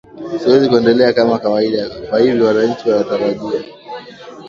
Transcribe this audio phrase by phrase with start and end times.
[0.43, 3.63] siwezi kuendelea kama kawaida kwa hivyo wananchi wanatarajia